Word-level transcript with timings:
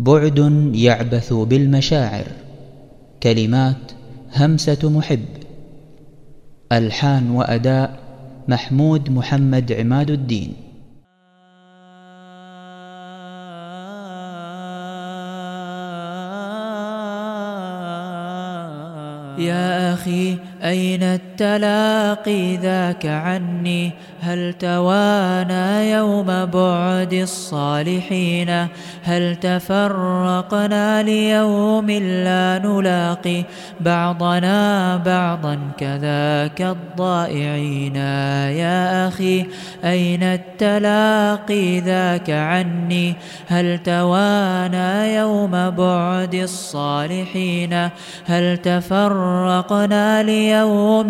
بعد 0.00 0.38
يعبث 0.74 1.32
بالمشاعر 1.32 2.26
كلمات 3.22 3.92
همسة 4.36 4.90
محب 4.90 5.28
ألحان 6.72 7.30
وأداء 7.30 7.98
محمود 8.48 9.10
محمد 9.10 9.72
عماد 9.72 10.10
الدين. 10.10 10.52
يا 19.38 19.94
أخي 19.94 20.38
أين 20.64 21.02
التلاقي 21.02 22.56
ذاك 22.56 23.06
عني؟ 23.06 23.92
هل 24.20 24.52
توانى 24.52 25.90
يوم 25.90 26.26
بعد 26.46 27.12
الصالحين؟ 27.12 28.66
هل 29.02 29.36
تفرقنا 29.36 31.02
ليوم 31.02 31.90
لا 31.90 32.60
نلاقي؟ 32.64 33.44
بعضنا 33.80 34.96
بعضا 34.96 35.58
كذاك 35.78 36.62
الضائعين. 36.62 37.96
يا 37.96 39.08
أخي 39.08 39.46
أين 39.84 40.22
التلاقي 40.22 41.80
ذاك 41.80 42.30
عني؟ 42.30 43.14
هل 43.48 43.78
توانى 43.78 45.14
يوم 45.14 45.70
بعد 45.70 46.34
الصالحين؟ 46.34 47.88
هل 48.26 48.56
تفرقنا 48.56 50.22
ليوم 50.22 50.49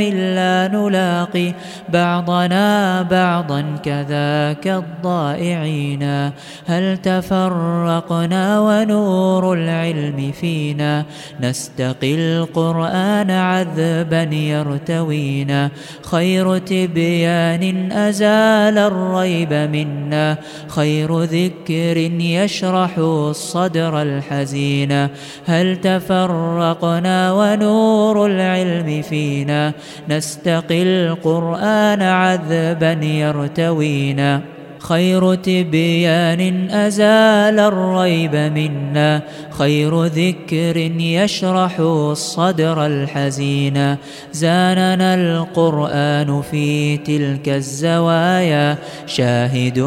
لا 0.00 0.70
نلاقي 0.72 1.52
بعضنا 1.88 3.02
بعضا 3.02 3.64
كذاك 3.84 4.66
الضائعين. 4.66 6.30
هل 6.66 6.96
تفرقنا 6.96 8.60
ونور 8.60 9.54
العلم 9.54 10.32
فينا؟ 10.40 11.04
نستقي 11.40 12.14
القرآن 12.14 13.30
عذبا 13.30 14.22
يرتوينا. 14.22 15.70
خير 16.02 16.58
تبيان 16.58 17.92
أزال 17.92 18.78
الريب 18.78 19.52
منا. 19.52 20.36
خير 20.68 21.22
ذكر 21.22 21.96
يشرح 22.20 22.98
الصدر 22.98 24.02
الحزين. 24.02 25.08
هل 25.46 25.76
تفرقنا 25.76 27.32
ونور 27.32 28.26
العلم 28.26 29.02
فينا؟ 29.02 29.29
نستقي 30.08 30.82
القرآن 30.82 32.02
عذبا 32.02 32.92
يرتوينا. 32.92 34.59
خير 34.80 35.34
تبيان 35.34 36.70
أزال 36.70 37.58
الريب 37.58 38.34
منا 38.34 39.22
خير 39.50 40.04
ذكر 40.04 40.76
يشرح 41.00 41.80
الصدر 41.80 42.86
الحزين. 42.86 43.96
زاننا 44.32 45.14
القرآن 45.14 46.42
في 46.50 46.96
تلك 46.96 47.48
الزوايا 47.48 48.76
شاهد 49.06 49.78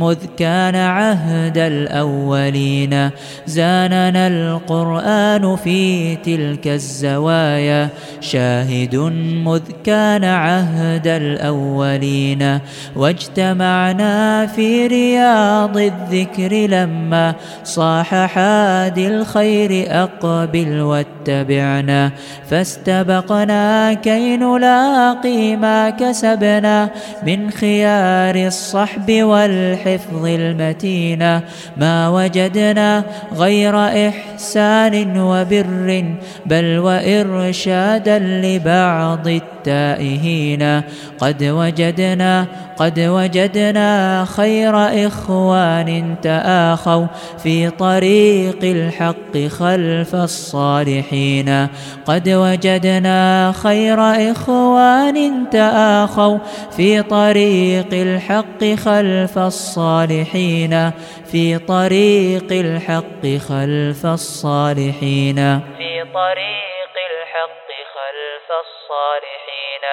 مذ 0.00 0.16
كان 0.36 0.74
عهد 0.74 1.58
الأولين. 1.58 3.10
زاننا 3.46 4.26
القرآن 4.26 5.56
في 5.56 6.16
تلك 6.16 6.68
الزوايا 6.68 7.88
شاهد 8.20 8.96
مذ 9.44 9.62
كان 9.84 10.24
عهد 10.24 11.06
الأولين. 11.06 12.58
واجتمعنا 12.96 14.37
في 14.46 14.86
رياض 14.86 15.76
الذكر 15.76 16.52
لما 16.52 17.34
صاح 17.64 18.14
حادي 18.14 19.08
الخير 19.08 19.86
أقبل 20.02 20.80
واتبعنا 20.80 22.10
فاستبقنا 22.50 23.92
كي 23.94 24.36
نلاقي 24.36 25.56
ما 25.56 25.90
كسبنا 25.90 26.90
من 27.26 27.50
خيار 27.50 28.46
الصحب 28.46 29.22
والحفظ 29.22 30.26
المتين 30.26 31.40
ما 31.76 32.08
وجدنا 32.08 33.04
غير 33.36 34.08
إحسان 34.08 35.20
وبر 35.20 36.04
بل 36.46 36.78
وإرشادا 36.78 38.18
لبعض 38.18 39.28
التائهين. 39.28 40.82
قد 41.20 41.44
وجدنا 41.44 42.46
قد 42.78 43.00
وجدنا 43.00 44.24
خير 44.36 44.74
إخوان 45.06 46.16
تآخوا 46.22 47.06
في 47.42 47.70
طريق 47.70 48.58
الحق 48.62 49.34
خلف 49.58 50.14
الصالحين. 50.14 51.68
قد 52.06 52.28
وجدنا 52.28 53.52
خير 53.62 53.98
إخوان 54.32 55.50
تآخوا 55.50 56.38
في 56.76 57.02
طريق 57.02 57.92
الحق 57.92 58.64
خلف 58.84 59.38
الصالحين. 59.38 60.90
في 61.30 61.58
طريق 61.58 62.52
الحق 62.52 63.22
خلف 63.48 64.06
الصالحين. 64.06 65.60
في 65.78 65.90
طريق 66.14 66.94
الحق 67.10 67.68
خلف 67.96 68.48
الصالحين. 68.64 69.84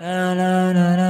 لا 0.00 0.34
لا 0.34 0.72
لا 0.72 0.96
لا 1.00 1.07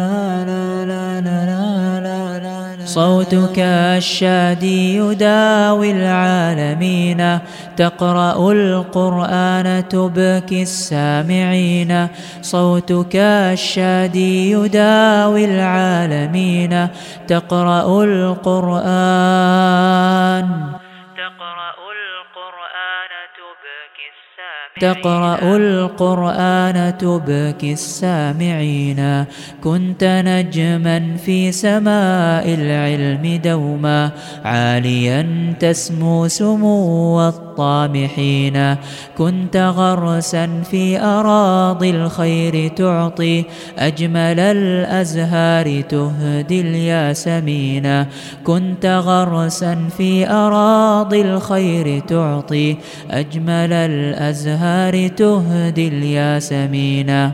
صوتك 2.89 3.59
الشادي 3.59 4.97
يداوي 4.97 5.93
العالمين. 5.93 7.39
تقرأ 7.77 8.53
القرآن 8.53 9.89
تبكي 9.89 10.63
السامعين. 10.63 12.07
صوتك 12.43 13.17
الشادي 13.53 14.51
يداوي 14.51 15.45
العالمين. 15.45 16.87
تقرأ 17.29 18.05
القرآن. 18.05 18.89
تقرأ 24.81 25.57
القرآن 25.57 26.99
تبكي 26.99 27.73
السامعين. 27.73 29.25
كنت 29.65 30.23
نجما 30.27 31.17
في 31.17 31.53
سماء 31.53 32.55
العلم 32.55 33.41
دوما 33.45 34.11
عاليا 34.45 35.55
تسمو 35.61 36.29
سمو 36.29 37.29
الطامحين. 37.29 38.77
كنت 39.19 39.57
غرسا 39.57 40.63
في 40.71 41.01
أراضي 41.01 41.91
الخير 41.91 42.69
تعطي 42.69 43.45
أجمل 43.79 44.41
الأزهار 44.41 45.81
تهدي 45.81 46.61
الياسمين. 46.61 48.05
كنت 48.45 48.87
غرسا 48.87 49.89
في 49.97 50.31
أراضي 50.31 51.21
الخير 51.23 51.99
تعطي 51.99 52.77
أجمل 53.11 53.73
الأزهار 53.73 54.68
تهدي 55.09 55.89
الياسمين. 55.89 57.33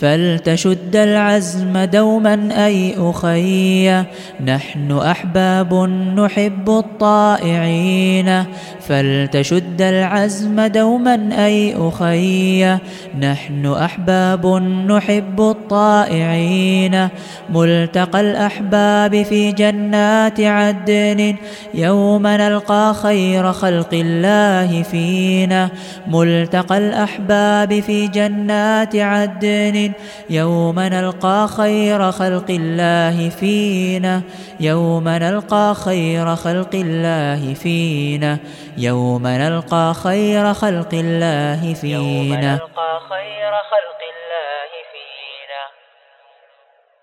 فلتشد 0.00 0.96
العزم 0.96 1.84
دوما 1.84 2.66
أي 2.66 2.94
أخي. 2.98 4.04
نحن 4.44 4.92
أحباب 4.92 5.74
نحب 6.16 6.70
الطائعين. 6.70 8.44
فلتشد 8.88 9.82
العزم 9.82 10.66
دوما 10.66 11.46
أي 11.46 11.74
أخي. 11.78 12.78
نحن 13.20 13.66
أحباب 13.66 14.46
نحب 14.86 15.40
الطائعين. 15.40 17.08
ملتقى 17.50 18.20
الأحباب 18.20 19.22
في 19.22 19.52
جنات 19.52 20.40
عدن. 20.40 21.34
يوم 21.74 22.26
نلقى 22.26 22.94
خير 22.94 23.52
خلق 23.52 23.94
الله 23.94 24.82
فينا. 24.82 25.70
ملتقى 26.06 26.78
الأحباب 26.78 27.80
في 27.80 28.08
جنات 28.08 28.96
عدن. 28.96 29.85
يوم 30.30 30.80
نلقى 30.80 31.48
خير 31.48 32.12
خلق 32.12 32.50
الله 32.50 33.28
فينا 33.28 34.22
يوم 34.60 35.08
نلقى 35.08 35.74
خير 35.74 36.36
خلق 36.36 36.74
الله 36.74 37.54
فينا 37.54 38.38
يوم 38.78 39.26
نلقى 39.26 39.94
خير 39.94 40.54
خلق 40.54 40.94
الله 40.94 41.64
يوم 41.64 41.74
فينا. 41.74 42.54
نلقى 42.54 43.00
خير 43.10 43.52
خلق 43.72 44.00
الله 44.12 44.70
فينا. 44.92 45.62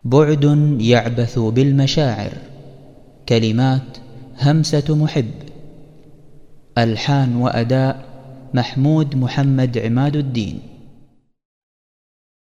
بعد 0.03 0.43
يعبث 0.81 1.39
بالمشاعر 1.39 2.31
كلمات 3.29 3.97
همسة 4.41 4.95
محب. 4.95 5.33
ألحان 6.77 7.35
وأداء 7.35 7.95
محمود 8.53 9.15
محمد 9.15 9.77
عماد 9.77 10.15
الدين. 10.15 10.72